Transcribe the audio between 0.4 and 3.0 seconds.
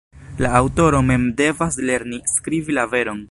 La aŭtoro mem devas lerni skribi la